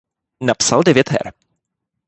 Napsal 0.43 0.83
devět 0.83 1.09
her. 1.09 1.33